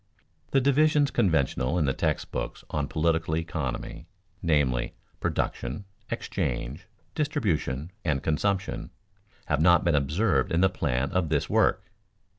[0.49, 4.07] _The divisions conventional in the text books on political economy,
[4.41, 8.89] namely, "production, exchange, distribution, and consumption,"
[9.45, 11.91] have not been observed in the plan of this work.